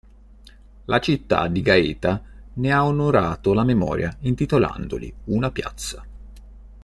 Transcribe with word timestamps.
La 0.85 0.97
città 0.99 1.47
di 1.47 1.61
Gaeta 1.61 2.23
ne 2.53 2.71
ha 2.73 2.83
onorato 2.87 3.53
la 3.53 3.63
memoria 3.63 4.17
intitolandogli 4.21 5.13
una 5.25 5.51
piazza. 5.51 6.03